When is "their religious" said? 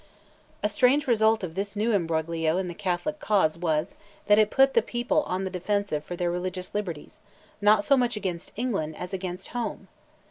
6.15-6.73